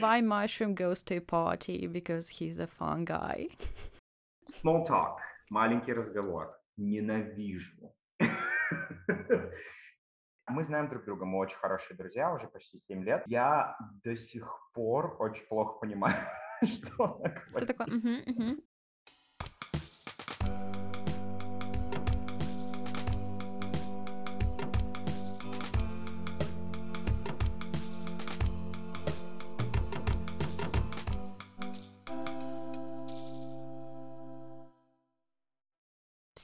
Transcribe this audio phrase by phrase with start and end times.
[0.00, 1.86] Why Mushroom goes to a party?
[1.86, 3.48] Because he's a fun guy.
[4.48, 5.18] Small talk.
[5.50, 6.58] Маленький разговор.
[6.78, 7.92] Ненавижу.
[10.48, 13.22] Мы знаем друг друга, мы очень хорошие друзья, уже почти 7 лет.
[13.26, 16.16] Я до сих пор очень плохо понимаю,
[16.64, 18.64] что она Ты такой.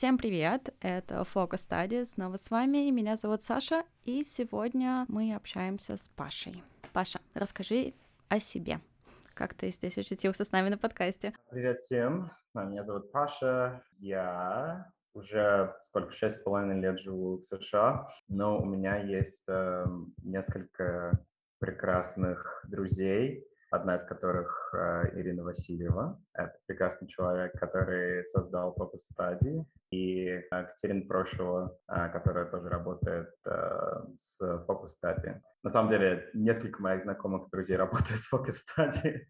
[0.06, 0.72] Всем привет!
[0.80, 2.88] Это Focus Study, снова с вами.
[2.92, 6.62] Меня зовут Саша, и сегодня мы общаемся с Пашей.
[6.92, 7.92] Паша, расскажи
[8.28, 8.78] о себе.
[9.34, 11.32] Как ты здесь очутился с нами на подкасте?
[11.50, 17.44] Привет всем, А, меня зовут Паша, я уже сколько, шесть с половиной лет живу в
[17.44, 21.18] США, но у меня есть эм, несколько
[21.58, 26.22] прекрасных друзей, одна из которых э, Ирина Васильева.
[26.32, 33.30] Это прекрасный человек, который создал Focus Study, и э, Катерина Прошева, э, которая тоже работает
[33.44, 35.40] э, с Focus Study.
[35.62, 39.20] На самом деле, несколько моих знакомых друзей работают с Focus Study,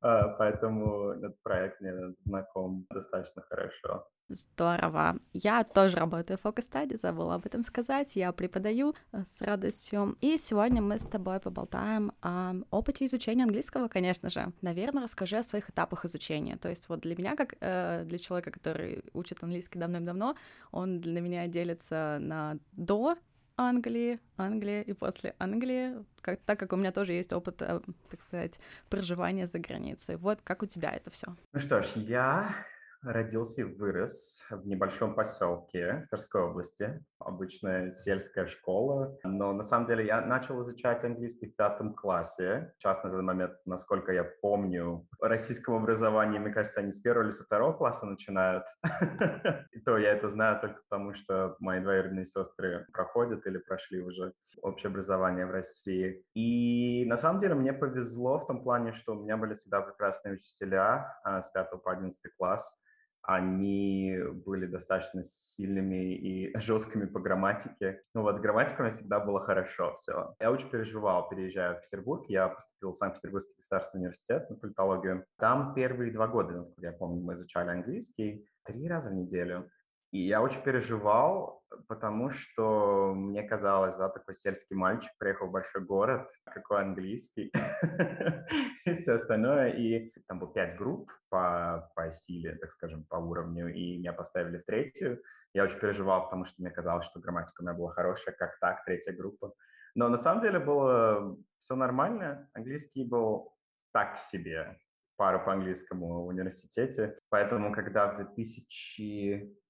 [0.38, 4.06] поэтому этот проект мне знаком достаточно хорошо.
[4.30, 5.16] Здорово.
[5.32, 8.14] Я тоже работаю в Focus Study, забыла об этом сказать.
[8.14, 10.16] Я преподаю с радостью.
[10.20, 14.52] И сегодня мы с тобой поболтаем о опыте изучения английского, конечно же.
[14.62, 16.56] Наверное, расскажи о своих этапах изучения.
[16.56, 20.36] То есть вот для меня, как э, для человека, который учит английский давным-давно,
[20.70, 23.16] он для меня делится на до
[23.56, 28.20] Англии, Англия и после Англии, как, так как у меня тоже есть опыт, э, так
[28.22, 30.16] сказать, проживания за границей.
[30.16, 31.26] Вот как у тебя это все?
[31.52, 32.54] Ну что ж, я
[33.02, 37.04] родился и вырос в небольшом поселке в Тверской области.
[37.18, 39.18] Обычная сельская школа.
[39.24, 42.74] Но на самом деле я начал изучать английский в пятом классе.
[42.78, 47.24] Сейчас на данный момент, насколько я помню, в российском образовании, мне кажется, они с первого
[47.24, 48.64] или со второго класса начинают.
[49.72, 54.32] И то я это знаю только потому, что мои двоюродные сестры проходят или прошли уже
[54.62, 56.24] общее образование в России.
[56.34, 60.34] И на самом деле мне повезло в том плане, что у меня были всегда прекрасные
[60.34, 62.76] учителя а, с 5 по 11 класс.
[63.22, 64.16] Они
[64.46, 68.02] были достаточно сильными и жесткими по грамматике.
[68.14, 70.34] Ну вот с грамматикой у меня всегда было хорошо все.
[70.40, 72.24] Я очень переживал, переезжая в Петербург.
[72.28, 75.24] Я поступил в Санкт-Петербургский государственный университет на политологию.
[75.38, 79.68] Там первые два года, насколько я помню, мы изучали английский три раза в неделю.
[80.12, 85.82] И я очень переживал, потому что мне казалось, да, такой сельский мальчик приехал в большой
[85.84, 87.52] город, какой английский
[88.86, 89.70] и все остальное.
[89.70, 94.58] И там было пять групп по, по силе, так скажем, по уровню, и меня поставили
[94.58, 95.22] в третью.
[95.54, 98.84] Я очень переживал, потому что мне казалось, что грамматика у меня была хорошая, как так,
[98.84, 99.52] третья группа.
[99.94, 102.48] Но на самом деле было все нормально.
[102.54, 103.54] Английский был
[103.92, 104.76] так себе,
[105.16, 107.18] пару по английскому в университете.
[107.28, 109.60] Поэтому, когда в 2000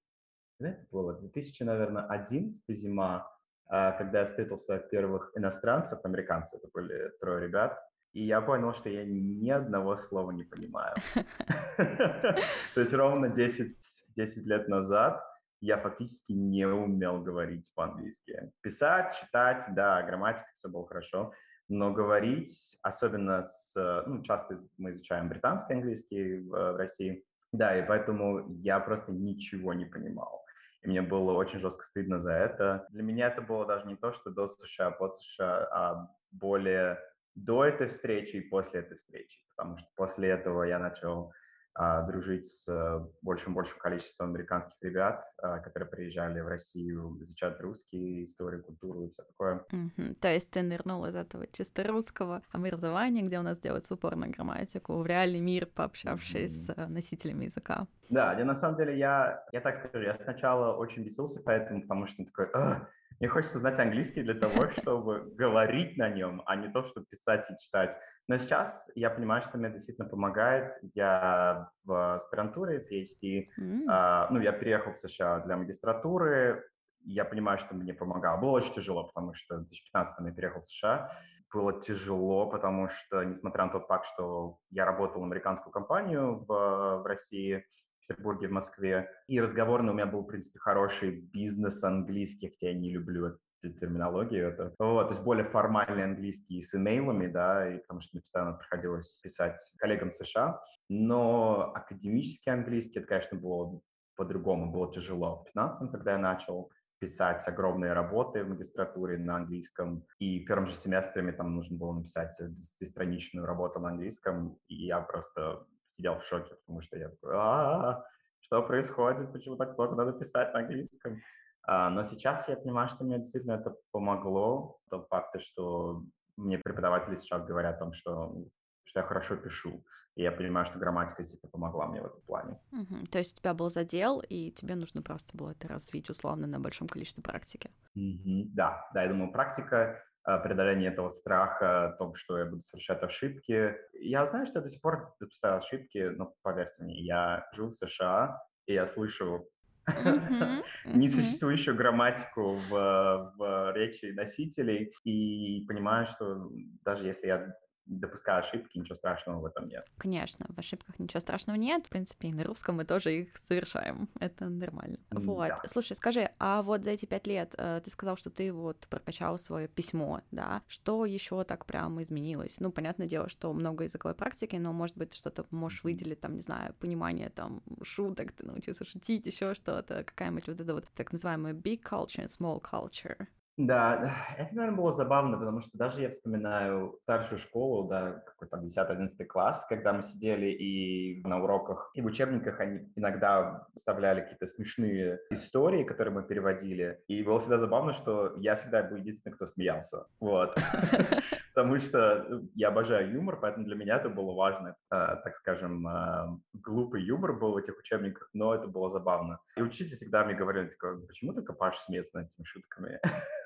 [0.69, 1.13] это было?
[1.13, 3.27] 2000, наверное, 11 зима,
[3.67, 7.79] а, когда я встретил своих первых иностранцев, американцев, это были трое ребят,
[8.13, 10.95] и я понял, что я ни одного слова не понимаю.
[11.77, 13.77] То есть ровно 10,
[14.15, 15.23] 10 лет назад
[15.61, 18.51] я фактически не умел говорить по-английски.
[18.61, 21.31] Писать, читать, да, грамматика, все было хорошо,
[21.69, 24.03] но говорить, особенно с...
[24.07, 27.23] Ну, часто мы изучаем британский английский в России,
[27.53, 30.43] да, и поэтому я просто ничего не понимал.
[30.81, 32.87] И мне было очень жестко стыдно за это.
[32.89, 36.99] Для меня это было даже не то, что до США, под США, а более
[37.35, 39.39] до этой встречи и после этой встречи.
[39.55, 41.31] Потому что после этого я начал
[41.75, 48.23] дружить с а, большим большим количеством американских ребят, а, которые приезжали в Россию изучать русский,
[48.23, 49.65] историю, культуру и все такое.
[49.71, 50.15] Мгм.
[50.15, 54.27] То есть ты нырнул из этого чисто русского образования, где у нас делается упор на
[54.27, 57.87] грамматику, в реальный мир, пообщавшись с э, носителями языка.
[58.09, 62.07] Да, я на самом деле, я, я так скажу, я сначала очень бесился поэтому, потому
[62.07, 62.89] что такой, «Ах,
[63.21, 67.45] мне хочется знать английский для того, чтобы говорить на нем, а не то, чтобы писать
[67.51, 67.95] и читать.
[68.27, 70.73] Но сейчас я понимаю, что мне действительно помогает.
[70.95, 76.67] Я в аспирантуре, PhD, М, а, ну, я переехал в США для магистратуры,
[77.03, 78.41] я понимаю, что мне помогало.
[78.41, 81.11] Было очень тяжело, потому что в 2015 я переехал в США.
[81.53, 87.01] Было тяжело, потому что, несмотря на тот факт, что я работал в американскую компанию в,
[87.03, 87.65] в России,
[88.01, 92.73] Петербурге, в Москве, и разговорный у меня был, в принципе, хороший бизнес английский, хотя я
[92.73, 94.49] не люблю эту терминологию.
[94.49, 94.73] Это.
[94.79, 99.19] Вот, то есть более формальный английский с имейлами, да, и потому что мне постоянно приходилось
[99.21, 100.61] писать коллегам США.
[100.89, 103.81] Но академический английский, это, конечно, было
[104.15, 105.41] по-другому, было тяжело.
[105.41, 106.71] В 15 когда я начал,
[107.01, 111.75] писать огромные работы в магистратуре на английском, и в первом же семестре мне там нужно
[111.75, 117.09] было написать 10-страничную работу на английском, и я просто сидел в шоке, потому что я
[117.09, 118.03] такой, а
[118.39, 121.21] что происходит, почему так много надо писать на английском?
[121.63, 126.03] А, но сейчас я понимаю, что мне действительно это помогло, тот факт, что
[126.37, 128.35] мне преподаватели сейчас говорят о том, что,
[128.83, 129.83] что я хорошо пишу.
[130.15, 132.59] И я понимаю, что грамматика действительно помогла мне в этом плане.
[132.73, 133.05] Угу.
[133.11, 136.59] То есть у тебя был задел, и тебе нужно просто было это развить условно на
[136.59, 137.71] большом количестве практики.
[137.95, 138.49] Угу.
[138.53, 143.03] Да, да, я думаю, практика, а, преодоление этого страха, о том, что я буду совершать
[143.03, 143.75] ошибки.
[143.93, 147.73] Я знаю, что я до сих пор допускаю ошибки, но поверьте мне, я живу в
[147.73, 149.47] США, и я слышу
[150.85, 156.49] несуществующую грамматику в, в речи носителей и понимаю, что
[156.83, 157.55] даже если я
[157.99, 159.85] допускаю ошибки, ничего страшного в этом нет.
[159.97, 161.85] Конечно, в ошибках ничего страшного нет.
[161.85, 164.09] В принципе, и на русском мы тоже их совершаем.
[164.19, 164.97] Это нормально.
[165.11, 165.47] Вот.
[165.47, 165.61] Да.
[165.67, 169.37] Слушай, скажи, а вот за эти пять лет э, ты сказал, что ты вот прокачал
[169.37, 170.61] свое письмо, да?
[170.67, 172.57] Что еще так прямо изменилось?
[172.59, 176.41] Ну, понятное дело, что много языковой практики, но, может быть, что-то можешь выделить, там, не
[176.41, 181.53] знаю, понимание там шуток, ты научился шутить, еще что-то, какая-нибудь вот эта вот так называемая
[181.53, 183.27] big culture and small culture.
[183.67, 189.23] Да, это, наверное, было забавно, потому что даже я вспоминаю старшую школу, да, какой-то 10-11
[189.25, 195.19] класс, когда мы сидели и на уроках, и в учебниках они иногда вставляли какие-то смешные
[195.29, 200.05] истории, которые мы переводили, и было всегда забавно, что я всегда был единственный, кто смеялся,
[200.19, 200.55] вот.
[201.53, 204.75] Потому что ну, я обожаю юмор, поэтому для меня это было важно.
[204.89, 209.37] А, так скажем, а, глупый юмор был в этих учебниках, но это было забавно.
[209.57, 210.69] И учитель всегда мне говорил,
[211.07, 212.99] почему ты копаешь смеется над этими шутками?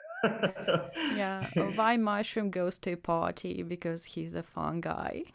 [1.15, 1.45] yeah.
[1.75, 5.25] Why Mushroom goes to a party because he's a fun guy.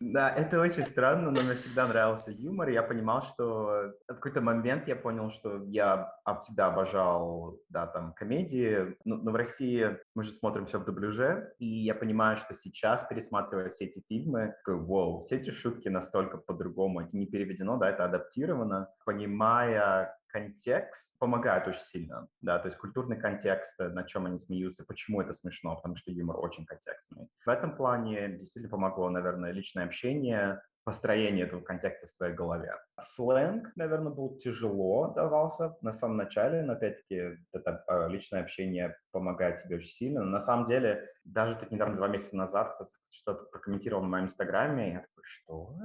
[0.00, 2.70] Да, это очень странно, но мне всегда нравился юмор.
[2.70, 6.10] Я понимал, что в какой-то момент я понял, что я
[6.42, 8.96] всегда обожал, да, там, комедии.
[9.04, 13.06] Но, но в России мы же смотрим все в дубляже, и я понимаю, что сейчас,
[13.10, 17.02] пересматривая все эти фильмы, такой, вау, все эти шутки настолько по-другому.
[17.02, 18.88] Это не переведено, да, это адаптировано.
[19.04, 24.84] Понимая, контекст помогает очень сильно, да, то есть культурный контекст, э, на чем они смеются,
[24.84, 27.28] почему это смешно, потому что юмор очень контекстный.
[27.44, 32.74] В этом плане действительно помогло, наверное, личное общение, построение этого контекста в своей голове.
[33.00, 39.62] Сленг, наверное, был тяжело давался на самом начале, но опять-таки это э, личное общение помогает
[39.62, 40.22] тебе очень сильно.
[40.22, 42.78] Но на самом деле, даже тут недавно, два месяца назад,
[43.12, 45.76] что-то прокомментировал на моем инстаграме, и я такой, что?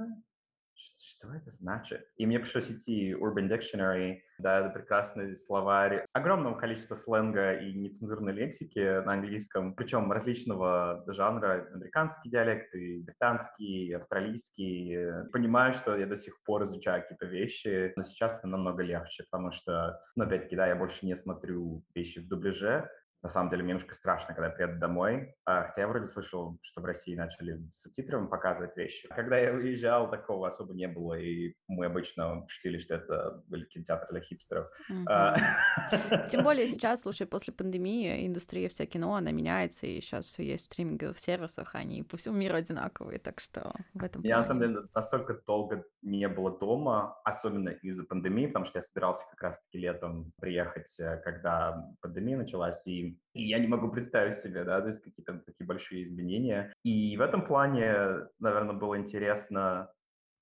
[0.76, 2.06] Что это значит?
[2.16, 8.32] И мне пришлось идти Urban Dictionary, да, это прекрасный словарь огромного количества сленга и нецензурной
[8.32, 15.28] лексики на английском, причем различного жанра, американский диалект и британский, и австралийский.
[15.32, 19.98] Понимаю, что я до сих пор изучаю какие-то вещи, но сейчас намного легче, потому что,
[20.16, 22.88] ну, опять-таки, да, я больше не смотрю вещи в дубляже,
[23.22, 25.34] на самом деле мне немножко страшно, когда я приеду домой.
[25.44, 29.08] А, хотя я вроде слышал, что в России начали с субтитрами показывать вещи.
[29.08, 34.08] Когда я уезжал, такого особо не было, и мы обычно шутили, что это были кинотеатры
[34.10, 34.68] для хипстеров.
[34.90, 36.26] Mm-hmm.
[36.30, 40.64] Тем более сейчас, слушай, после пандемии индустрия вся кино, она меняется, и сейчас все есть
[40.64, 44.60] в стриминговых сервисах, они по всему миру одинаковые, так что в этом Я, на самом
[44.60, 49.78] деле, настолько долго не было дома, особенно из-за пандемии, потому что я собирался как раз-таки
[49.78, 54.88] летом приехать, э, когда пандемия началась, и и я не могу представить себе, да, то
[54.88, 56.72] есть какие-то такие большие изменения.
[56.82, 59.90] И в этом плане, наверное, было интересно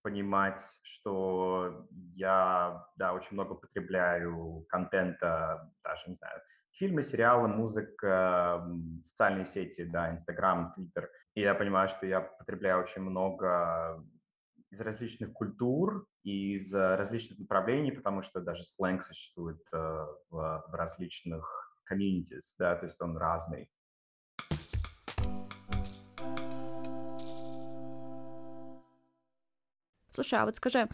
[0.03, 6.41] понимать, что я, да, очень много потребляю контента, даже, не знаю,
[6.73, 8.69] фильмы, сериалы, музыка,
[9.03, 11.11] социальные сети, да, Инстаграм, Твиттер.
[11.35, 14.05] И я понимаю, что я потребляю очень много
[14.71, 22.55] из различных культур из различных направлений, потому что даже сленг существует э, в различных communities,
[22.59, 23.71] да, то есть он разный.
[30.11, 30.89] Слушай, а вот скажи,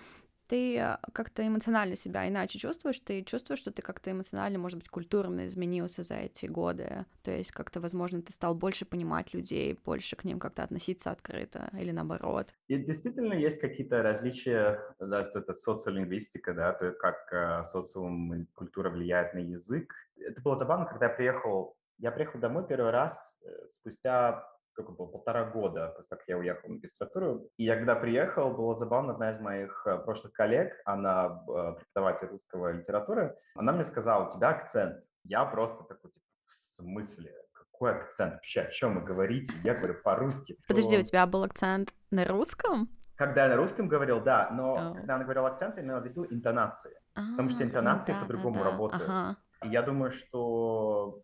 [0.50, 2.98] ты э, как-то эмоционально себя иначе чувствуешь?
[2.98, 7.06] Ты чувствуешь, что ты как-то эмоционально, может быть, культурно изменился за эти годы?
[7.22, 11.70] То есть как-то, возможно, ты стал больше понимать людей, больше к ним как-то относиться открыто
[11.80, 12.52] или наоборот?
[12.66, 18.44] И действительно есть какие-то различия, да, это социолингвистика, да, то есть как э, социум и
[18.54, 19.94] культура влияет на язык.
[20.16, 25.06] Это было забавно, когда я приехал, я приехал домой первый раз э, спустя сколько было,
[25.06, 27.48] полтора года после того, как я уехал в магистратуру.
[27.56, 32.28] И я когда приехал, было забавно, одна из моих э, прошлых коллег, она э, преподаватель
[32.28, 35.02] русского литературы, она мне сказала, у тебя акцент.
[35.24, 37.32] Я просто такой, типа, в смысле?
[37.52, 38.34] Какой акцент?
[38.34, 39.52] Вообще, о чем вы говорите?
[39.64, 40.56] Я говорю по-русски.
[40.68, 42.88] Подожди, у тебя был акцент на русском?
[43.16, 44.94] Когда я на русском говорил, да, но oh.
[44.94, 46.98] когда она говорила акцент, я имела в виду интонации.
[47.14, 48.70] А, потому что интонации ну, да, по-другому да, да.
[48.70, 49.10] работают.
[49.10, 49.36] Ага.
[49.64, 51.22] Я думаю, что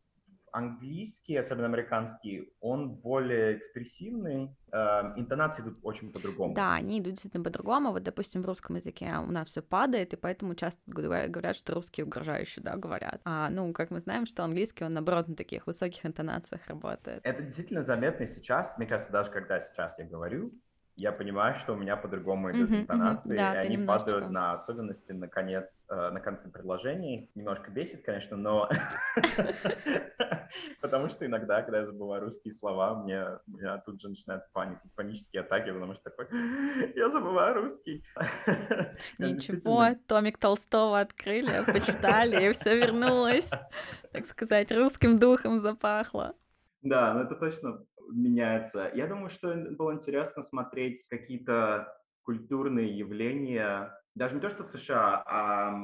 [0.56, 4.78] английский, особенно американский, он более экспрессивный, э,
[5.16, 6.54] интонации идут очень по-другому.
[6.54, 7.92] Да, они идут действительно по-другому.
[7.92, 12.06] Вот, допустим, в русском языке у нас все падает, и поэтому часто говорят, что русские
[12.06, 13.20] угрожающие, да, говорят.
[13.25, 17.20] А, ну, как мы знаем, что английский, он, наоборот, на таких высоких интонациях работает.
[17.22, 18.78] Это действительно заметно сейчас.
[18.78, 20.52] Мне кажется, даже когда сейчас я говорю,
[20.96, 24.10] я понимаю, что у меня по-другому идут uh-huh, интонации, uh-huh, да, и они немножечко...
[24.10, 27.30] падают на особенности на конец, э, на конце предложений.
[27.34, 28.68] Немножко бесит, конечно, но
[30.80, 35.42] потому что иногда, когда я забываю русские слова, мне меня тут же начинают паник, панические
[35.42, 36.26] атаки, потому что такой,
[36.96, 38.02] я забываю русский.
[39.18, 43.50] Ничего, Томик Толстого открыли, почитали, и все вернулось,
[44.12, 46.34] так сказать, русским духом запахло.
[46.80, 48.90] Да, ну это точно меняется.
[48.94, 55.22] Я думаю, что было интересно смотреть какие-то культурные явления, даже не то, что в США,
[55.26, 55.78] а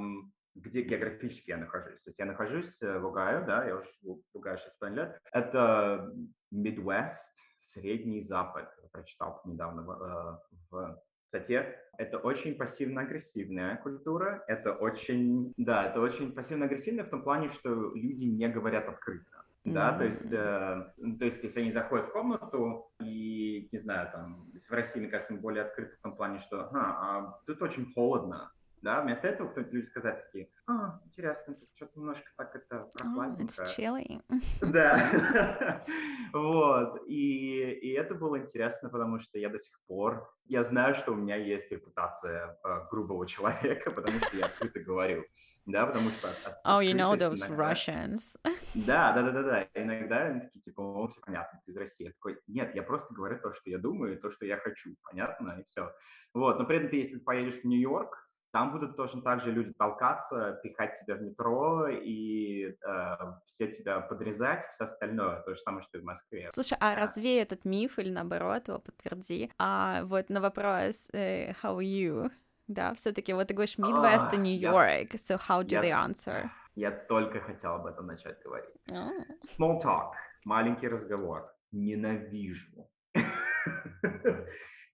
[0.55, 2.03] где географически я нахожусь.
[2.03, 5.19] То есть я нахожусь в Огайо, да, я уже в Огайо 6 лет.
[5.33, 6.13] Это
[6.53, 8.69] Midwest, Средний Запад.
[8.83, 10.39] Я прочитал недавно в, э,
[10.71, 11.79] в статье.
[11.97, 14.45] Это очень пассивно-агрессивная культура.
[14.47, 19.42] Это очень, да, это очень пассивно-агрессивная в том плане, что люди не говорят открыто.
[19.65, 24.51] Да, то есть, э, то есть, если они заходят в комнату и, не знаю, там,
[24.53, 28.51] в России, мне кажется, более открыты в том плане, что, а, а тут очень холодно,
[28.83, 33.43] да, вместо этого кто-нибудь любит сказать такие, а, интересно, тут что-то немножко так это прохладненько.
[33.43, 34.23] Oh, it's chilly.
[34.61, 35.85] Да,
[36.33, 41.13] вот, и, и это было интересно, потому что я до сих пор, я знаю, что
[41.13, 45.25] у меня есть репутация э, грубого человека, потому что я открыто говорю
[45.67, 46.29] да, потому что...
[46.29, 47.71] От, oh, you know those иногда...
[47.71, 48.37] Russians.
[48.75, 49.69] Да, да, да, да, да.
[49.75, 52.05] Иногда они такие, типа, о, все понятно, ты из России.
[52.07, 55.59] Я такой, нет, я просто говорю то, что я думаю, то, что я хочу, понятно,
[55.61, 55.95] и все.
[56.35, 59.73] Вот, но при этом ты, если поедешь в Нью-Йорк, там будут точно так же люди
[59.73, 63.17] толкаться, пихать тебя в метро и э,
[63.47, 66.51] все тебя подрезать, все остальное, то же самое, что и в Москве.
[66.53, 69.51] Слушай, а развей этот миф или наоборот его подтверди?
[69.59, 72.31] А вот на вопрос э, «How are you?»
[72.69, 76.49] Да, все-таки вот ты говоришь Midwest и Нью-Йорк, so how do я, they answer?
[76.75, 78.71] Я только хотел об этом начать говорить.
[78.91, 79.11] Oh.
[79.43, 80.13] Small talk,
[80.45, 81.51] маленький разговор.
[81.73, 82.89] Ненавижу.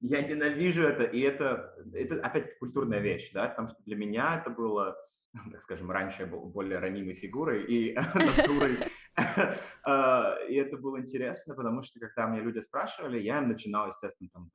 [0.00, 4.50] я ненавижу это, и это, это опять культурная вещь, да, потому что для меня это
[4.50, 4.96] было,
[5.52, 8.78] так скажем, раньше я был более ранимой фигурой и натурой,
[9.84, 14.30] а, и это было интересно, потому что когда мне люди спрашивали, я им начинал, естественно,
[14.32, 14.50] там,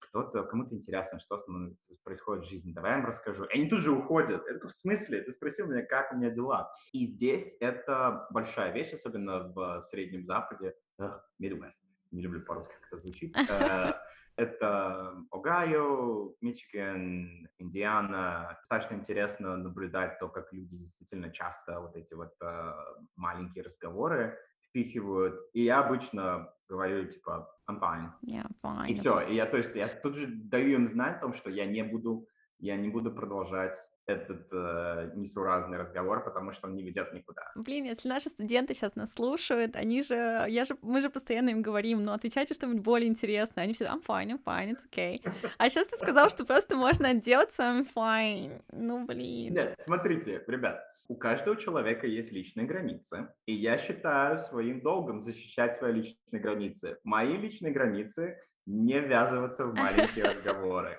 [0.00, 3.44] кто-то, кому-то интересно, что со мной происходит в жизни, давай я им расскажу.
[3.44, 4.44] И они тут же уходят.
[4.46, 5.22] Такой, в смысле?
[5.22, 6.72] Ты спросил меня, как у меня дела?
[6.92, 11.76] И здесь это большая вещь, особенно в Среднем Западе, Midwest.
[12.10, 13.36] Не люблю по-русски, как это звучит.
[14.38, 18.56] Это Огайо, Мичиган, Индиана.
[18.60, 22.72] Достаточно интересно наблюдать то, как люди действительно часто вот эти вот э,
[23.16, 25.40] маленькие разговоры впихивают.
[25.54, 28.12] И я обычно говорю, типа, I'm fine.
[28.24, 28.88] Yeah, fine.
[28.88, 29.22] И все.
[29.22, 31.82] И я, то есть, я тут же даю им знать о том, что я не
[31.82, 32.28] буду,
[32.58, 37.42] я не буду продолжать этот э, несуразный разговор, потому что он не ведет никуда.
[37.54, 41.60] Блин, если наши студенты сейчас нас слушают, они же, я же, мы же постоянно им
[41.60, 43.64] говорим, ну, отвечайте что-нибудь более интересное.
[43.64, 45.20] Они все, I'm fine, I'm fine, it's okay.
[45.58, 48.62] А сейчас ты сказал, что просто можно отделаться, I'm fine.
[48.72, 49.52] Ну, блин.
[49.52, 55.78] Нет, смотрите, ребят, у каждого человека есть личные границы, и я считаю своим долгом защищать
[55.78, 56.98] свои личные границы.
[57.04, 60.98] Мои личные границы не ввязываться в маленькие разговоры.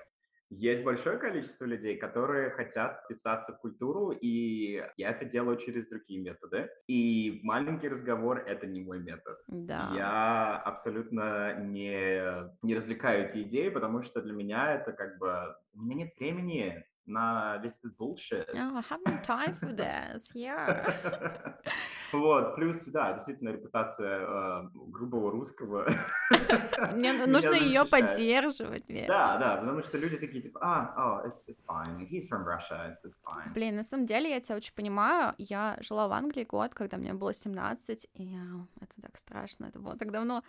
[0.50, 6.20] Есть большое количество людей, которые хотят вписаться в культуру, и я это делаю через другие
[6.20, 6.68] методы.
[6.88, 9.38] И маленький разговор— это не мой метод.
[9.46, 9.92] Да.
[9.94, 12.20] Я абсолютно не,
[12.62, 15.54] не развлекаю эти идеи, потому что для меня это как бы...
[15.72, 18.48] У меня нет времени на весь этот bullshit.
[18.54, 21.54] Oh, I have no time for this, yeah.
[22.12, 25.86] Вот, плюс, да, действительно, репутация э, грубого русского.
[26.92, 28.84] Мне нужно ее поддерживать.
[28.88, 32.90] Да, да, потому что люди такие, типа, а, oh, it's, it's fine, he's from Russia,
[32.90, 33.52] it's, it's fine.
[33.54, 37.14] Блин, на самом деле, я тебя очень понимаю, я жила в Англии год, когда мне
[37.14, 38.36] было 17, и
[38.80, 40.42] это так страшно, это было так давно.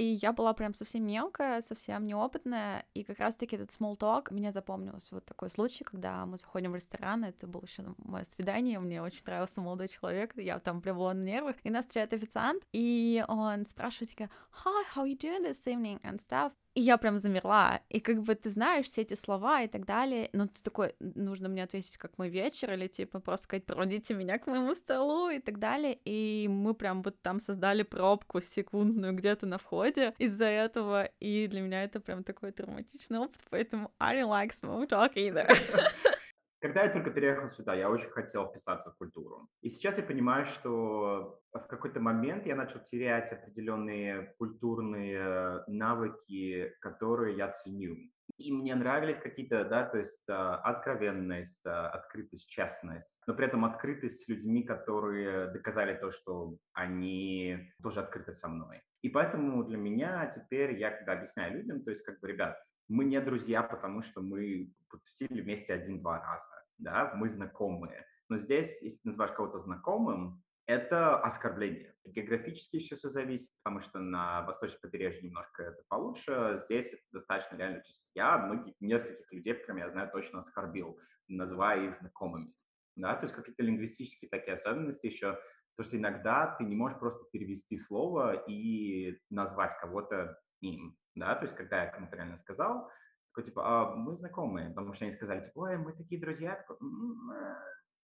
[0.00, 4.50] И я была прям совсем мелкая, совсем неопытная, и как раз-таки этот small talk мне
[4.50, 5.14] запомнился.
[5.14, 9.20] Вот такой случай, когда мы заходим в ресторан, это было еще мое свидание, мне очень
[9.26, 13.66] нравился молодой человек, я там прям была на нервах, и нас встречает официант, и он
[13.66, 14.30] спрашивает, такая,
[14.64, 17.80] hi, how you doing this evening, and stuff, и я прям замерла.
[17.88, 21.48] И как бы ты знаешь все эти слова и так далее, но ты такой, нужно
[21.48, 25.40] мне ответить, как мой вечер, или типа просто сказать, проводите меня к моему столу и
[25.40, 25.98] так далее.
[26.04, 31.06] И мы прям вот там создали пробку секундную где-то на входе из-за этого.
[31.20, 35.48] И для меня это прям такой травматичный опыт, поэтому I don't like small talk either.
[36.60, 39.48] Когда я только переехал сюда, я очень хотел вписаться в культуру.
[39.62, 47.36] И сейчас я понимаю, что в какой-то момент я начал терять определенные культурные навыки, которые
[47.36, 47.96] я ценю.
[48.36, 53.64] И мне нравились какие-то, да, то есть а, откровенность, а, открытость, честность, но при этом
[53.64, 58.82] открытость с людьми, которые доказали то, что они тоже открыты со мной.
[59.02, 62.56] И поэтому для меня теперь я когда объясняю людям, то есть как бы, ребят,
[62.90, 68.04] мы не друзья, потому что мы потусили вместе один-два раза, да, мы знакомые.
[68.28, 71.94] Но здесь, если ты называешь кого-то знакомым, это оскорбление.
[72.04, 76.60] Географически еще все зависит, потому что на восточном побережье немножко это получше.
[76.64, 77.80] Здесь достаточно реально.
[77.80, 82.52] То есть я многих, нескольких людей, прям я знаю, точно оскорбил, называя их знакомыми.
[82.96, 83.14] Да?
[83.14, 85.38] То есть какие-то лингвистические такие особенности еще,
[85.76, 91.44] то, что иногда ты не можешь просто перевести слово и назвать кого-то им да, то
[91.44, 92.90] есть когда я кому-то реально сказал,
[93.32, 96.76] такой, типа, а, мы знакомые, потому что они сказали, типа, ой, мы такие друзья, такой,
[96.76, 97.54] э,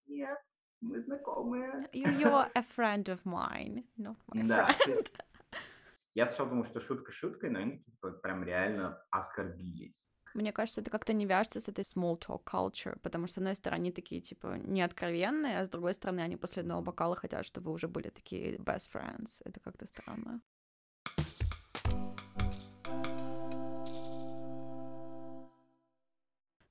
[0.06, 0.38] нет,
[0.80, 1.88] мы знакомые.
[1.92, 4.88] You're a friend of mine, not my да, friend.
[4.88, 5.18] Есть,
[6.14, 10.12] я сначала думал, что шутка шуткой, но они типа, прям реально оскорбились.
[10.34, 13.56] Мне кажется, это как-то не вяжется с этой small talk culture, потому что, с одной
[13.56, 17.72] стороны, такие, типа, неоткровенные, а с другой стороны, они после одного бокала хотят, чтобы вы
[17.72, 19.40] уже были такие best friends.
[19.46, 20.42] Это как-то странно.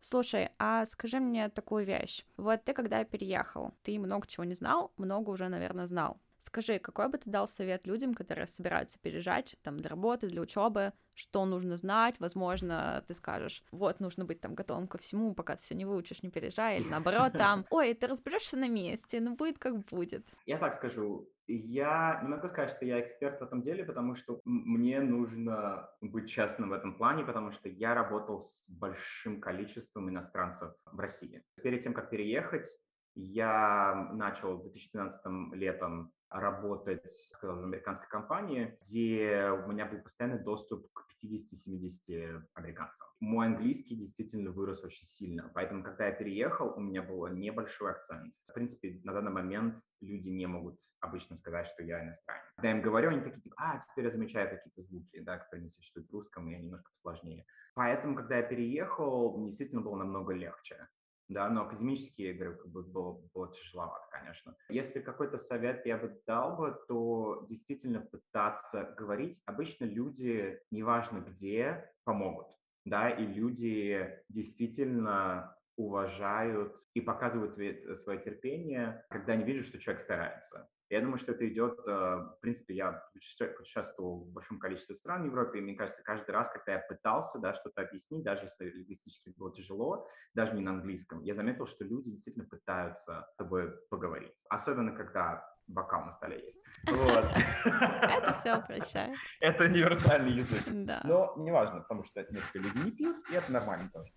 [0.07, 2.25] Слушай, а скажи мне такую вещь.
[2.37, 6.19] Вот ты когда переехал, ты много чего не знал, много уже, наверное, знал.
[6.45, 10.93] Скажи, какой бы ты дал совет людям, которые собираются переезжать там для работы, для учебы,
[11.15, 15.63] что нужно знать, возможно, ты скажешь, вот, нужно быть там готовым ко всему, пока ты
[15.63, 19.57] все не выучишь, не переезжай, или наоборот, там, ой, ты разберешься на месте, ну будет
[19.57, 20.27] как будет.
[20.45, 24.39] Я так скажу, я не могу сказать, что я эксперт в этом деле, потому что
[24.45, 30.75] мне нужно быть честным в этом плане, потому что я работал с большим количеством иностранцев
[30.85, 31.41] в России.
[31.63, 32.67] Перед тем, как переехать,
[33.15, 40.91] я начал в 2012 летом работать в американской компании, где у меня был постоянный доступ
[40.91, 43.07] к 50-70 американцам.
[43.19, 48.33] Мой английский действительно вырос очень сильно, поэтому, когда я переехал, у меня был небольшой акцент.
[48.49, 52.43] В принципе, на данный момент люди не могут обычно сказать, что я иностранец.
[52.55, 55.65] Когда я им говорю, они такие, типа, а, теперь я замечаю какие-то звуки, да, которые
[55.65, 57.45] не существуют в русском, и они немножко посложнее.
[57.75, 60.87] Поэтому, когда я переехал, действительно было намного легче
[61.27, 64.55] да, но академически, я говорю, как бы было, было тяжеловато, конечно.
[64.69, 69.41] Если какой-то совет я бы дал бы, то действительно пытаться говорить.
[69.45, 72.47] Обычно люди, неважно где, помогут,
[72.85, 77.55] да, и люди действительно уважают и показывают
[77.97, 80.69] свое терпение, когда они видят, что человек старается.
[80.89, 85.25] Я думаю, что это идет, э, в принципе, я путешествовал в большом количестве стран в
[85.25, 89.33] Европе, и мне кажется, каждый раз, когда я пытался да, что-то объяснить, даже если лингвистически
[89.35, 94.33] было тяжело, даже не на английском, я заметил, что люди действительно пытаются с тобой поговорить.
[94.49, 96.61] Особенно, когда бокал на столе есть.
[96.85, 99.17] Это все упрощает.
[99.39, 100.61] Это универсальный язык.
[100.85, 101.01] Да.
[101.03, 104.11] Но неважно, потому что некоторые люди не пьют, и это нормально тоже.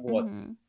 [0.00, 0.28] Вот.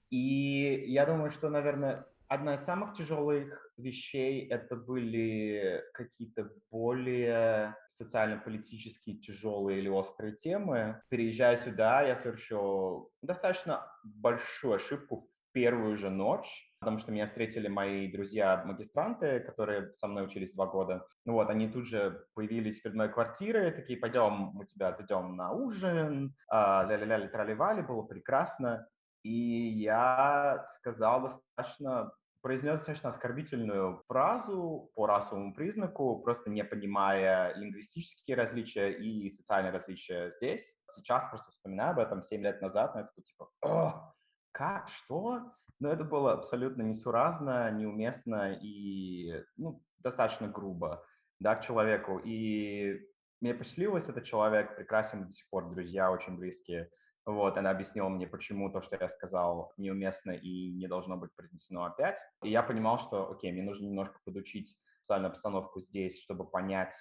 [0.10, 9.18] И я думаю, что, наверное, одна из самых тяжелых вещей это были какие-то более социально-политические
[9.18, 11.02] тяжелые или острые темы.
[11.10, 17.68] Переезжая сюда, я совершил достаточно большую ошибку в первую же ночь, потому что меня встретили
[17.68, 21.06] мои друзья-магистранты, которые со мной учились два года.
[21.26, 25.52] Ну вот, они тут же появились перед моей квартирой, такие, пойдем, мы тебя отведем на
[25.52, 28.88] ужин, а, ля-ля-ля, трали-вали, было прекрасно.
[29.24, 38.38] И я сказал достаточно произнес достаточно оскорбительную фразу по расовому признаку, просто не понимая лингвистические
[38.38, 40.76] различия и социальные различия здесь.
[40.92, 44.14] Сейчас просто вспоминаю об этом 7 лет назад, но это типа, О,
[44.52, 45.52] как, что?
[45.80, 51.04] Но это было абсолютно несуразно, неуместно и ну, достаточно грубо
[51.40, 52.20] да, к человеку.
[52.20, 53.00] И
[53.42, 56.90] мне посчастливилось, этот человек прекрасен до сих пор, друзья очень близкие.
[57.28, 61.84] Вот, она объяснила мне, почему то, что я сказал, неуместно и не должно быть произнесено
[61.84, 62.18] опять.
[62.42, 66.96] И я понимал, что, окей, мне нужно немножко подучить социальную обстановку здесь, чтобы понять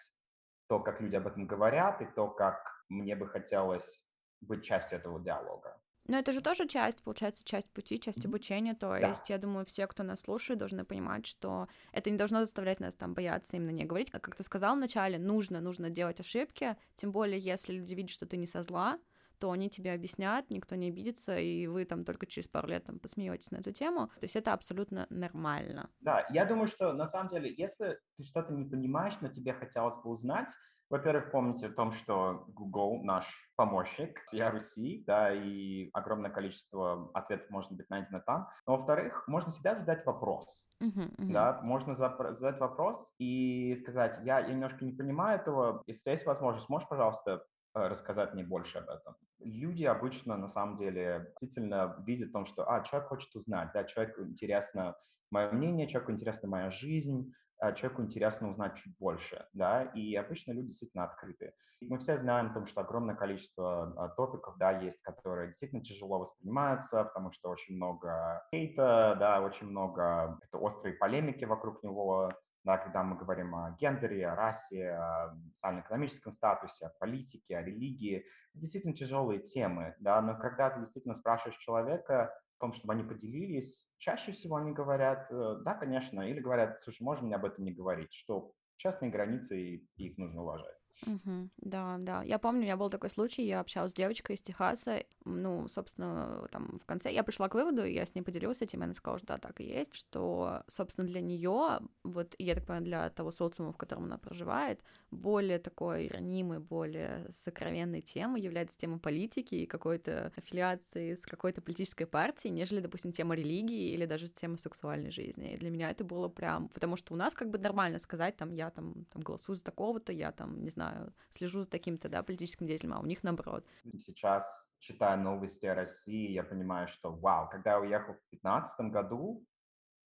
[0.68, 2.58] то, как люди об этом говорят, и то, как
[2.88, 4.04] мне бы хотелось
[4.40, 5.80] быть частью этого диалога.
[6.08, 8.74] Но это же тоже часть, получается, часть пути, часть обучения.
[8.74, 9.08] То да.
[9.08, 12.96] есть, я думаю, все, кто нас слушает, должны понимать, что это не должно заставлять нас
[12.96, 14.10] там бояться именно не говорить.
[14.10, 18.36] Как ты сказал вначале, нужно, нужно делать ошибки, тем более, если люди видят, что ты
[18.36, 18.98] не со зла,
[19.38, 22.98] то они тебе объяснят, никто не обидится, и вы там только через пару лет там
[22.98, 24.08] посмеетесь на эту тему.
[24.20, 25.90] То есть это абсолютно нормально.
[26.00, 29.96] Да, я думаю, что на самом деле, если ты что-то не понимаешь, но тебе хотелось
[29.96, 30.48] бы узнать,
[30.88, 37.50] Во-первых, помните о том, что Google наш помощник, я Руси, да, и огромное количество ответов
[37.50, 38.46] может быть найдено там.
[38.66, 41.32] Но, во-вторых, можно всегда задать вопрос, uh-huh, uh-huh.
[41.32, 46.68] да, можно задать вопрос и сказать, я, я немножко не понимаю этого, если есть возможность,
[46.68, 47.44] можешь, пожалуйста,
[47.76, 49.16] рассказать мне больше об этом.
[49.38, 53.84] Люди обычно, на самом деле, действительно видят в том, что, а, человек хочет узнать, да,
[53.84, 54.96] человеку интересно
[55.30, 60.52] мое мнение, человеку интересна моя жизнь, а, человеку интересно узнать чуть больше, да, и обычно
[60.52, 61.52] люди действительно открыты.
[61.82, 66.18] Мы все знаем о том, что огромное количество а, топиков, да, есть, которые действительно тяжело
[66.18, 72.32] воспринимаются, потому что очень много хейта, да, очень много острой полемики вокруг него,
[72.66, 78.26] да, когда мы говорим о гендере, о расе, о социально-экономическом статусе, о политике, о религии.
[78.54, 83.88] действительно тяжелые темы, да, но когда ты действительно спрашиваешь человека, в том, чтобы они поделились,
[83.98, 87.72] чаще всего они говорят, э, да, конечно, или говорят, слушай, можно мне об этом не
[87.72, 90.75] говорить, что частные границы, их нужно уважать.
[91.04, 92.22] Угу, да, да.
[92.22, 96.48] Я помню, у меня был такой случай, я общалась с девочкой из Техаса, ну, собственно,
[96.50, 99.18] там в конце я пришла к выводу, я с ней поделилась этим, и она сказала,
[99.18, 103.30] что да, так и есть, что, собственно, для нее, вот, я так понимаю, для того
[103.30, 104.80] социума, в котором она проживает,
[105.16, 112.04] более такой ранимой, более сокровенной темой является тема политики и какой-то аффилиации с какой-то политической
[112.04, 115.54] партией, нежели, допустим, тема религии или даже тема сексуальной жизни.
[115.54, 118.52] И для меня это было прям, потому что у нас как бы нормально сказать, там,
[118.52, 122.66] я там, там голосую за такого-то, я там, не знаю, слежу за таким-то, да, политическим
[122.66, 123.64] деятелем, а у них наоборот.
[123.98, 129.44] Сейчас, читая новости о России, я понимаю, что, вау, когда я уехал в 2015 году,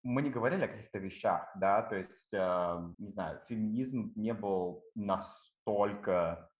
[0.03, 4.83] мы не говорили о каких-то вещах, да, то есть, э, не знаю, феминизм не был
[4.95, 6.51] настолько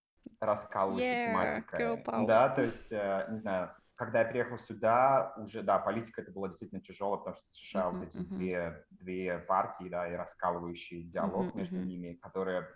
[0.41, 2.27] раскалывающей yeah, тематикой.
[2.27, 6.49] Да, то есть, э, не знаю, когда я приехал сюда, уже, да, политика это было
[6.49, 8.35] действительно тяжело, потому что США uh-huh, вот эти uh-huh.
[8.35, 11.85] две, две партии, да, и раскалывающий диалог uh-huh, между uh-huh.
[11.85, 12.67] ними, которые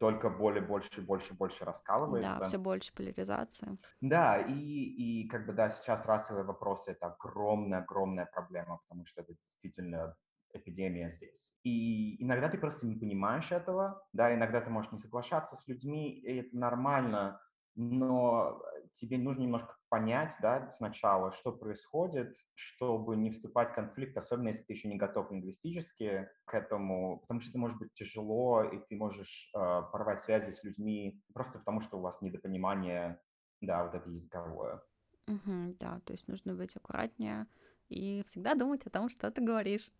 [0.00, 2.40] только более больше больше больше раскалывается.
[2.40, 3.76] Да, все больше поляризации.
[4.00, 9.34] Да, и, и как бы, да, сейчас расовые вопросы— это огромная-огромная проблема, потому что это
[9.34, 10.16] действительно
[10.52, 11.54] эпидемия здесь.
[11.62, 16.18] И иногда ты просто не понимаешь этого, да, иногда ты можешь не соглашаться с людьми,
[16.18, 17.40] и это нормально,
[17.74, 18.62] но
[18.94, 24.62] тебе нужно немножко понять, да, сначала, что происходит, чтобы не вступать в конфликт, особенно если
[24.62, 28.96] ты еще не готов лингвистически к этому, потому что это может быть тяжело, и ты
[28.96, 33.20] можешь э, порвать связи с людьми просто потому, что у вас недопонимание,
[33.60, 34.82] да, вот это языковое.
[35.26, 37.46] Угу, да, то есть нужно быть аккуратнее
[37.88, 39.90] и всегда думать о том, что ты говоришь.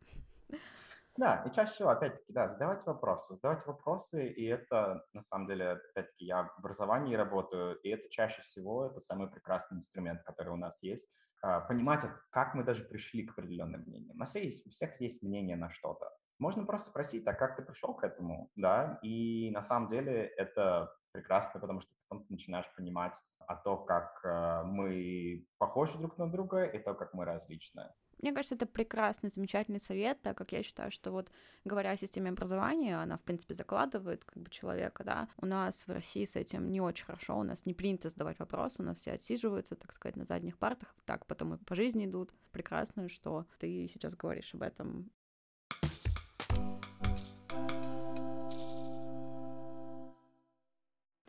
[1.17, 5.73] Да, и чаще всего, опять-таки, да, задавать вопросы, задавать вопросы, и это, на самом деле,
[5.73, 10.57] опять-таки, я в образовании работаю, и это чаще всего, это самый прекрасный инструмент, который у
[10.57, 11.11] нас есть,
[11.43, 14.17] а, понимать, как мы даже пришли к определенным мнениям.
[14.17, 16.11] У нас есть, у всех есть мнение на что-то.
[16.39, 20.95] Можно просто спросить, а как ты пришел к этому, да, и на самом деле это
[21.13, 26.31] прекрасно, потому что потом ты начинаешь понимать о том, как э, мы похожи друг на
[26.31, 27.91] друга и то, как мы различны.
[28.23, 31.31] Мне кажется, это прекрасный, замечательный совет, так как я считаю, что вот
[31.65, 35.29] говоря о системе образования, она, в принципе, закладывает как бы человека, да.
[35.39, 38.83] У нас в России с этим не очень хорошо, у нас не принято задавать вопросы,
[38.83, 42.31] у нас все отсиживаются, так сказать, на задних партах, так потом и по жизни идут.
[42.53, 45.11] Прекрасно, что ты сейчас говоришь об этом.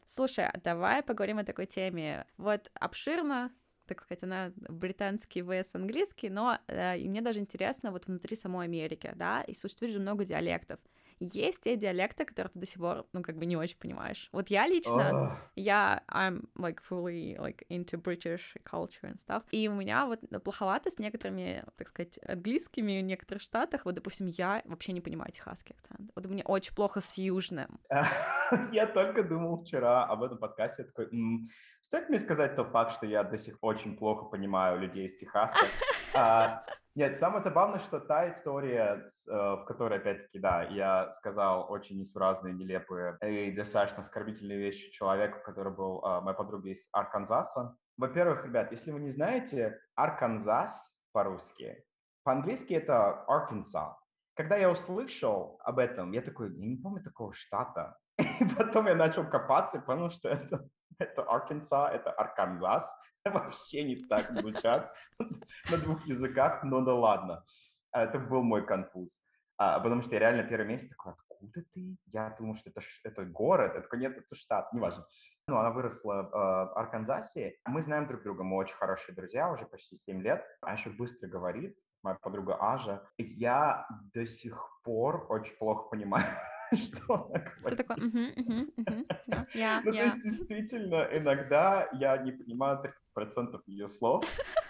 [0.05, 2.25] Слушай, а давай поговорим о такой теме.
[2.35, 3.49] Вот обширно
[3.91, 8.67] так сказать, она британский vs английский, но э, и мне даже интересно вот внутри самой
[8.67, 10.79] Америки, да, и существует же много диалектов.
[11.19, 14.29] Есть те диалекты, которые ты до сих пор, ну, как бы не очень понимаешь.
[14.31, 15.37] Вот я лично, oh.
[15.55, 20.89] я, I'm, like, fully, like, into British culture and stuff, и у меня вот плоховато
[20.89, 25.75] с некоторыми, так сказать, английскими в некоторых штатах, вот, допустим, я вообще не понимаю техасский
[25.75, 26.09] акцент.
[26.15, 27.79] Вот меня очень плохо с южным.
[28.71, 31.09] Я только думал вчера об этом подкасте, такой,
[31.91, 35.15] Стоит мне сказать тот факт, что я до сих пор очень плохо понимаю людей из
[35.17, 35.65] Техаса.
[36.15, 36.63] А,
[36.95, 42.53] нет, самое забавное, что та история, э, в которой, опять-таки, да, я сказал очень несуразные,
[42.53, 47.75] нелепые и достаточно оскорбительные вещи человеку, который был а, моей подругой из Арканзаса.
[47.97, 51.83] Во-первых, ребят, если вы не знаете, Арканзас по-русски,
[52.23, 53.95] по-английски это Arkansas.
[54.35, 57.97] Когда я услышал об этом, я такой, я не помню такого штата.
[58.17, 62.91] И потом я начал копаться и понял, что это это Арканзас, это Арканзас.
[63.25, 64.93] Вообще не так звучат
[65.69, 67.45] на двух языках, но да ладно.
[67.91, 69.19] Это был мой конфуз.
[69.57, 71.97] А, потому что я реально первый месяц такой, откуда ты?
[72.07, 73.73] Я думал, что это, это город.
[73.73, 75.05] Такой, нет, это штат, неважно.
[75.47, 77.57] Ну, она выросла в Арканзасе.
[77.65, 80.43] Мы знаем друг друга, мы очень хорошие друзья, уже почти 7 лет.
[80.61, 83.03] Она еще быстро говорит, моя подруга Ажа.
[83.17, 86.25] Я до сих пор очень плохо понимаю
[86.75, 87.97] что она Ты такой,
[89.53, 94.25] я, Ну, то есть, действительно, иногда я не понимаю 30% ее слов,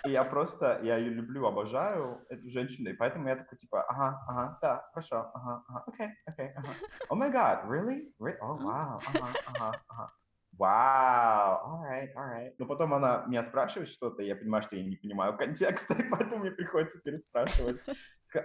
[0.05, 4.23] и я просто, я ее люблю, обожаю, эту женщину, и поэтому я такой, типа, ага,
[4.27, 6.75] ага, да, хорошо, ага, ага, окей, окей, ага.
[7.09, 8.13] Oh my God, really?
[8.19, 8.65] Re- М.
[8.65, 10.11] wow, ага, ага, ага.
[10.57, 12.53] Вау, alright, alright.
[12.57, 16.39] Но потом она меня спрашивает что-то, я понимаю, что я не понимаю контекста, и поэтому
[16.39, 17.81] мне приходится переспрашивать.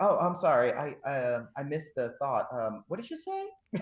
[0.01, 2.49] Oh, I'm sorry, I, uh, I missed the thought.
[2.53, 3.49] Um, what did you say?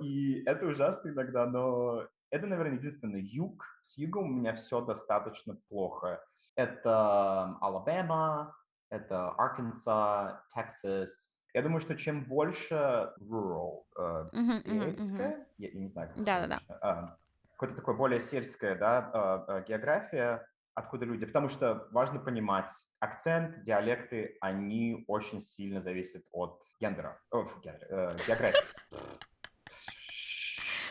[0.00, 3.64] И это ужасно иногда, но это, наверное, единственный юг.
[3.82, 6.22] С югом у меня все достаточно плохо.
[6.56, 8.54] Это Алабама,
[8.90, 11.42] это Арканса, Техас.
[11.52, 16.16] Я думаю, что чем больше rural, э, Мгм, мгм, сельское, я, я не знаю, как
[16.18, 16.58] это Да-да-да.
[16.58, 17.16] точно, а,
[17.52, 23.62] какое-то такое более сельское, да, а, а, география, откуда люди, потому что важно понимать, акцент,
[23.62, 28.64] диалекты, они очень сильно зависят от гендера, о, фу, гендера, э, географии.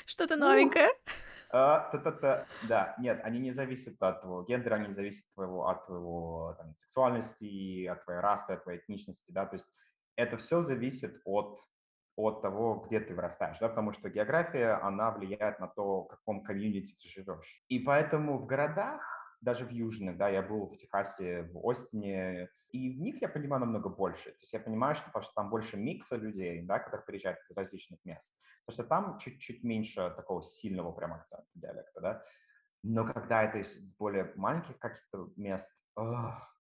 [0.05, 0.39] Что-то Ух.
[0.39, 0.89] новенькое.
[1.49, 2.47] А, та-та-та.
[2.67, 6.75] Да, нет, они не зависят от твоего гендера, они зависят от твоего, от твоего там,
[6.75, 9.69] сексуальности, от твоей расы, от твоей этничности, да, то есть
[10.15, 11.59] это все зависит от,
[12.15, 16.43] от того, где ты вырастаешь, да, потому что география, она влияет на то, в каком
[16.43, 17.63] комьюнити ты живешь.
[17.67, 22.91] И поэтому в городах, даже в южных, да, я был в Техасе, в Остине, и
[22.95, 24.31] в них я понимаю намного больше.
[24.31, 27.55] То есть я понимаю, что, потому что там больше микса людей, да, которые приезжают из
[27.55, 28.29] различных мест.
[28.65, 32.23] Потому что там чуть-чуть меньше такого сильного прям акцента диалекта, да.
[32.83, 36.53] Но когда это из более маленьких каких-то мест, ох,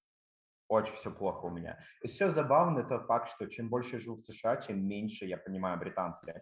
[0.67, 1.79] очень все плохо у меня.
[2.01, 5.37] И все забавно, это факт, что чем больше я жил в США, тем меньше я
[5.37, 6.33] понимаю британский.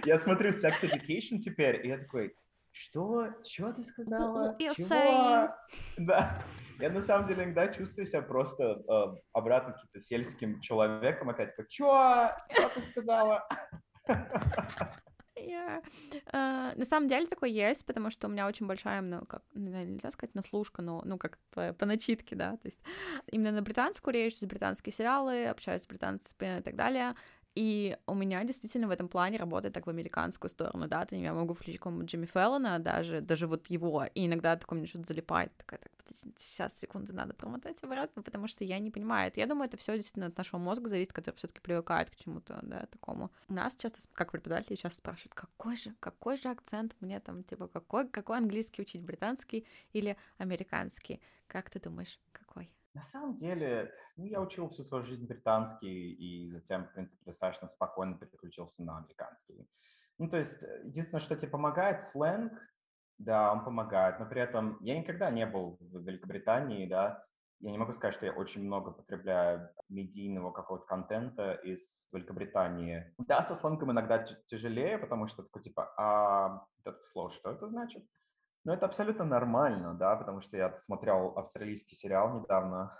[0.05, 2.35] Я смотрю Sex Education теперь, и я такой,
[2.73, 3.29] что?
[3.43, 4.57] Чего ты сказала?
[4.59, 5.55] Чего?
[5.97, 6.41] Да.
[6.79, 11.29] Я на самом деле иногда чувствую себя просто э, обратно каким-то сельским человеком.
[11.29, 12.31] Опять такой, чё?
[12.51, 13.47] Что ты сказала?
[15.35, 15.81] Я,
[16.11, 19.71] э, на самом деле такое есть, потому что у меня очень большая, ну, как, ну,
[19.71, 22.79] нельзя сказать наслушка, но, ну, как по, по начитке, да, то есть
[23.31, 27.15] именно на британскую речь, за британские сериалы, общаюсь с британцами и так далее,
[27.55, 31.33] и у меня действительно в этом плане работает так в американскую сторону, да, то я
[31.33, 35.55] могу включить какого-нибудь Джимми Феллона, даже, даже вот его, и иногда такое мне что-то залипает,
[35.57, 35.91] такая, так,
[36.37, 39.95] сейчас, секунду, надо промотать обратно, потому что я не понимаю, это, я думаю, это все
[39.95, 43.31] действительно от нашего мозга зависит, который все таки привыкает к чему-то, да, такому.
[43.49, 48.07] Нас часто, как преподаватели, сейчас спрашивают, какой же, какой же акцент мне там, типа, какой,
[48.07, 51.21] какой английский учить, британский или американский?
[51.47, 52.71] Как ты думаешь, какой?
[52.93, 57.67] На самом деле, ну, я учил всю свою жизнь британский, и затем, в принципе, достаточно
[57.67, 59.67] спокойно переключился на американский.
[60.19, 62.53] Ну, то есть, э, единственное, что тебе помогает, сленг,
[63.17, 67.25] да, он помогает, но при этом я никогда не был в Великобритании, да,
[67.63, 73.13] я не могу сказать, что я очень много потребляю медийного какого-то контента из Великобритании.
[73.17, 78.05] Да, со сленгом иногда тяжелее, потому что такой типа, а это слово, что это значит?
[78.63, 82.97] Но это абсолютно нормально, да, потому что я смотрел австралийский сериал недавно,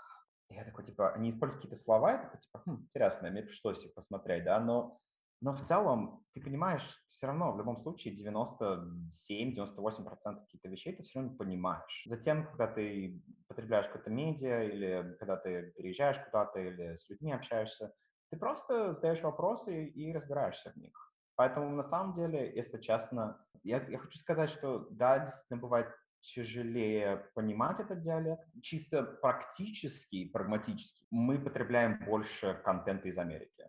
[0.50, 3.84] и я такой, типа, они используют какие-то слова, я такой, типа, хм, интересно, мне пришлось
[3.84, 5.00] их посмотреть, да, но,
[5.40, 11.20] но в целом, ты понимаешь, все равно, в любом случае, 97-98% каких-то вещей ты все
[11.20, 12.04] равно понимаешь.
[12.06, 17.94] Затем, когда ты потребляешь какое-то медиа, или когда ты переезжаешь куда-то, или с людьми общаешься,
[18.30, 20.92] ты просто задаешь вопросы и разбираешься в них.
[21.36, 25.88] Поэтому, на самом деле, если честно, я, я хочу сказать, что да, действительно бывает
[26.20, 28.46] тяжелее понимать этот диалект.
[28.62, 33.68] Чисто практически, прагматически мы потребляем больше контента из Америки.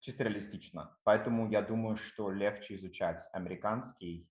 [0.00, 0.96] Чисто реалистично.
[1.04, 4.28] Поэтому я думаю, что легче изучать американский,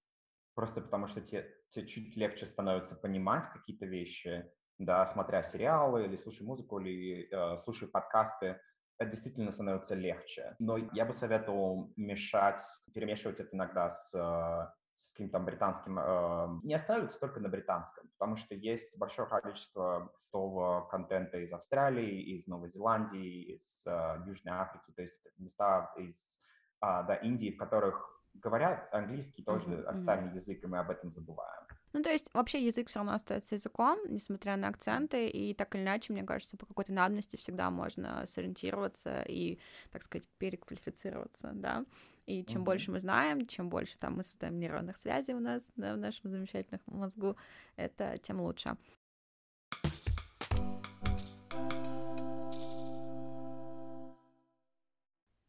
[0.54, 6.18] просто потому что тебе, тебе чуть легче становится понимать какие-то вещи, да, смотря сериалы или
[6.18, 8.60] слушая музыку, или э, слушая подкасты,
[8.98, 10.56] это действительно становится легче.
[10.60, 12.62] Но я бы советовал мешать,
[12.94, 18.38] перемешивать это иногда с, э, с каким-то британским, э, не останавливаться только на британском, потому
[18.38, 24.92] что есть большое количество того контента из Австралии, из Новой Зеландии, из э, Южной Африки,
[24.96, 26.40] то есть места из
[26.80, 29.88] а, да, Индии, в которых говорят английский тоже мгм.
[29.88, 31.64] официальный язык, и мы об этом забываем.
[31.94, 35.82] Ну, то есть, вообще язык все равно остается языком, несмотря на акценты, и так или
[35.82, 39.60] иначе, мне кажется, по какой-то надобности всегда можно сориентироваться и,
[39.92, 41.86] так сказать, переквалифицироваться, да.
[42.26, 42.66] И чем Мгм.
[42.66, 46.32] больше мы знаем, чем больше там мы создаем нейронных связей у нас, да, в нашем
[46.32, 47.36] замечательном мозгу,
[47.76, 48.78] это тем лучше.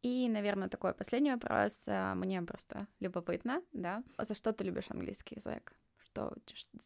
[0.03, 1.85] И, наверное, такой последний вопрос.
[1.89, 4.05] а, Мне просто любопытно, да.
[4.19, 5.73] За что ты любишь английский язык?
[5.97, 6.33] Что,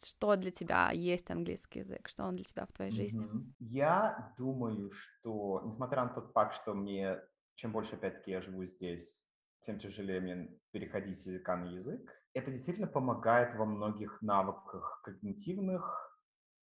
[0.09, 2.09] что для тебя есть английский язык?
[2.09, 3.29] Что он для тебя в твоей жизни?
[3.59, 7.21] Я думаю, что, несмотря на тот факт, что мне
[7.57, 9.23] чем больше, опять-таки, я живу здесь,
[9.61, 12.11] тем тяжелее мне переходить с языка на язык.
[12.35, 16.19] Это действительно помогает во многих навыках когнитивных.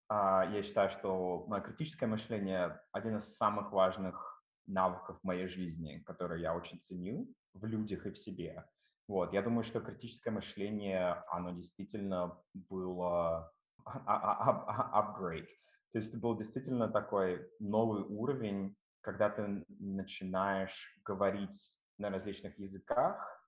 [0.09, 5.99] А, я считаю, что мое критическое мышление– один из самых важных навыков в моей жизни,
[6.05, 8.65] которые я очень ценю в людях и в себе.
[9.07, 13.51] Вот, я думаю, что критическое мышление, оно действительно было
[13.85, 15.47] upgrade.
[15.93, 23.43] То есть это был действительно такой новый уровень, когда ты начинаешь говорить на различных языках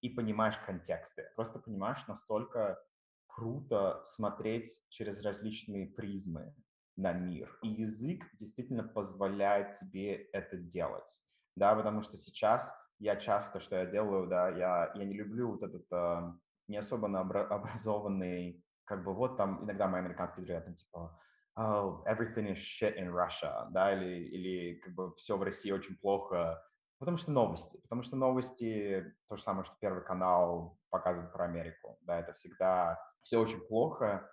[0.00, 1.28] и понимаешь контексты.
[1.34, 2.78] Просто понимаешь, настолько
[3.26, 6.54] круто смотреть через различные призмы
[6.96, 7.58] на мир.
[7.62, 11.20] И язык действительно позволяет тебе это делать.
[11.56, 15.62] Да, потому что сейчас я часто, что я делаю, да, я, я не люблю вот
[15.62, 16.32] этот э,
[16.68, 21.18] не особо образованный, как бы вот там иногда мои американские друзья там типа
[21.58, 25.96] oh, everything is shit in Russia, да, или, или как бы все в России очень
[25.96, 26.62] плохо,
[26.98, 31.98] потому что новости, потому что новости то же самое, что Первый канал показывает про Америку,
[32.02, 34.30] да, это всегда все очень плохо,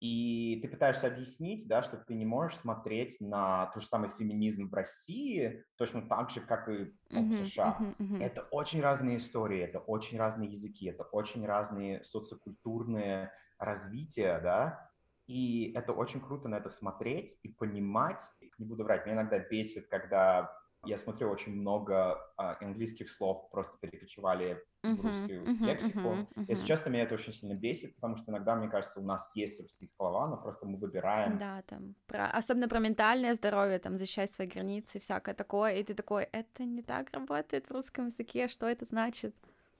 [0.00, 4.68] и ты пытаешься объяснить, да, что ты не можешь смотреть на тот же самый феминизм
[4.68, 7.78] в России точно так же, как и ну, в США.
[7.80, 8.22] Uh-huh, uh-huh.
[8.22, 14.90] Это очень разные истории, это очень разные языки, это очень разные социокультурные развития, да,
[15.26, 18.22] и это очень круто на это смотреть и понимать.
[18.58, 20.52] Не буду врать, меня иногда бесит, когда
[20.86, 25.98] я смотрю очень много а, английских слов, просто перекочевали uh-huh, в русскую uh-huh, лексику.
[25.98, 26.44] Uh-huh, uh-huh.
[26.48, 29.60] Если честно, меня это очень сильно бесит, потому что иногда, мне кажется, у нас есть
[29.60, 31.38] русские слова, но просто мы выбираем.
[31.38, 35.94] Да, там, про, особенно про ментальное здоровье, там, защищать свои границы, всякое такое, и ты
[35.94, 39.34] такой, это не так работает в русском языке, что это значит?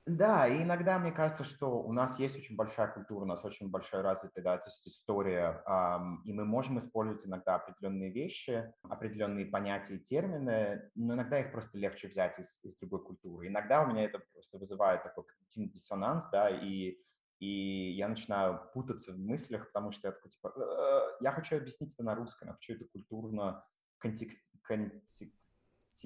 [0.07, 3.69] Да, и иногда мне кажется, что у нас есть очень большая культура, у нас очень
[3.71, 9.47] большая развитая, да, то есть история, эм, и мы можем использовать иногда определенные вещи, определенные
[9.47, 13.49] понятия и термины, но иногда их просто легче взять из, из другой культуры.
[13.49, 16.99] Иногда у меня это просто вызывает такой когнитивный диссонанс, да, и
[17.38, 21.92] и я начинаю путаться в мыслях, потому что я такой, типа, «Э, я хочу объяснить
[21.92, 23.62] это на русском, я хочу это культурно
[23.99, 25.56] контекст, контекст,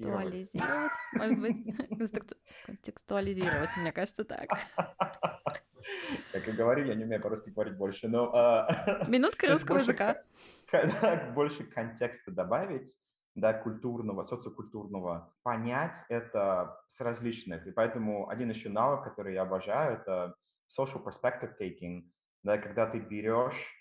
[0.01, 2.35] Контекстуализировать, может быть,
[2.65, 4.49] контекстуализировать, мне кажется, так.
[6.31, 8.33] Как и говорю, я не умею по-русски говорить больше, но...
[8.33, 10.21] А, Минутка русского языка.
[11.33, 12.97] Больше контекста добавить,
[13.35, 17.65] да, культурного, социокультурного, понять это с различных.
[17.67, 20.35] И поэтому один еще навык, который я обожаю, это
[20.67, 22.03] social perspective taking,
[22.43, 23.73] да, когда ты берешь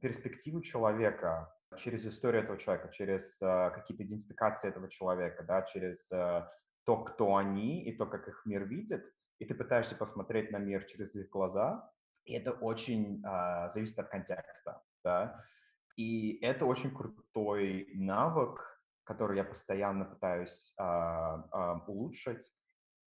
[0.00, 6.46] перспективу человека, через историю этого человека, через э, какие-то идентификации этого человека, да, через э,
[6.84, 9.04] то, кто они и то, как их мир видит,
[9.38, 11.90] и ты пытаешься посмотреть на мир через их глаза,
[12.24, 15.44] и это очень э, зависит от контекста, да,
[15.96, 22.52] и это очень крутой навык, который я постоянно пытаюсь э, э, улучшить,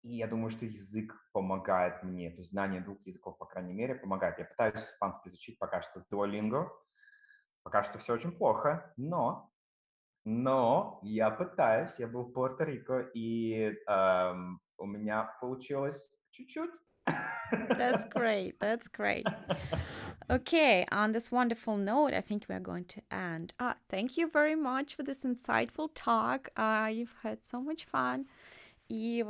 [0.03, 3.95] и я думаю, что язык помогает мне, то есть знание двух языков, по крайней мере,
[3.95, 4.37] помогает.
[4.37, 6.69] Я пытаюсь испанский изучить пока что с Duolingo,
[7.65, 9.51] Пока что все очень плохо, но,
[10.23, 11.97] но я пытаюсь.
[11.97, 16.75] Я был в Пуэрто-Рико, и эм, у меня получилось чуть-чуть.
[17.51, 18.59] That's great.
[18.59, 19.25] That's great.
[20.29, 23.53] Okay, on this wonderful note, I think we are going to end.
[23.59, 26.49] Uh, thank you very much for this insightful talk.
[26.55, 28.25] Uh, you've had so much fun.
[28.89, 29.23] И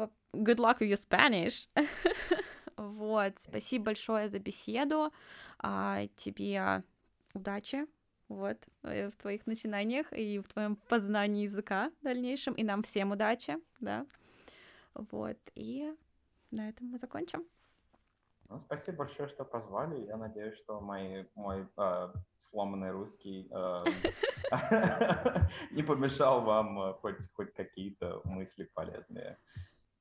[0.43, 1.67] good luck with your Spanish.
[2.77, 5.13] вот, спасибо большое за беседу.
[5.63, 6.83] Uh, тебе
[7.33, 7.85] удачи
[8.27, 12.53] вот, э, в твоих начинаниях и в твоем познании языка в дальнейшем.
[12.53, 14.05] И нам всем удачи, да.
[14.93, 15.93] Вот, и
[16.51, 17.45] на этом мы закончим.
[18.49, 20.05] Ну, спасибо большое, что позвали.
[20.05, 23.79] Я надеюсь, что мой, мой э, сломанный русский э,
[25.71, 29.37] не помешал вам э, хоть, хоть какие-то мысли полезные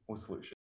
[0.06, 0.53] услышать.